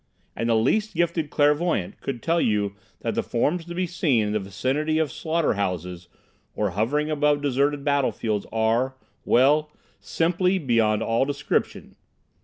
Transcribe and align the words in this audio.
And 0.35 0.49
the 0.49 0.55
least 0.55 0.95
gifted 0.95 1.29
clairvoyant 1.29 2.01
could 2.01 2.23
tell 2.23 2.41
you 2.41 2.73
that 3.01 3.13
the 3.13 3.21
forms 3.21 3.65
to 3.65 3.75
be 3.75 3.85
seen 3.85 4.25
in 4.25 4.33
the 4.33 4.39
vicinity 4.39 4.97
of 4.97 5.11
slaughter 5.11 5.53
houses, 5.53 6.07
or 6.55 6.71
hovering 6.71 7.11
above 7.11 7.43
the 7.43 7.47
deserted 7.47 7.83
battlefields, 7.85 8.47
are—well, 8.51 9.71
simply 9.99 10.57
beyond 10.57 11.03
all 11.03 11.25
description. 11.25 11.97